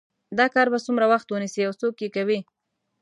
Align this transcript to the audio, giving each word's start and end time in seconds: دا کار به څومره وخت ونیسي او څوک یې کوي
دا 0.37 0.45
کار 0.55 0.67
به 0.73 0.79
څومره 0.85 1.05
وخت 1.11 1.27
ونیسي 1.29 1.61
او 1.67 1.73
څوک 1.81 1.95
یې 2.03 2.09
کوي 2.15 2.39